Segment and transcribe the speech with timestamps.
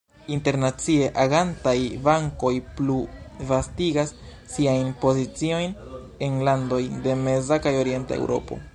[0.35, 1.73] Internacie agantaj
[2.07, 2.97] bankoj plu
[3.51, 4.15] vastigas
[4.57, 5.79] siajn poziciojn
[6.29, 8.65] en landoj de meza kaj orienta Eŭropo.